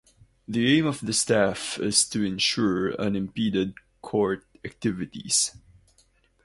The 0.47 0.79
aim 0.79 0.87
of 0.87 1.01
the 1.01 1.13
staff 1.13 1.77
is 1.77 2.09
to 2.09 2.23
ensure 2.23 2.99
unimpeded 2.99 3.75
court 4.01 4.47
activities. 4.65 5.55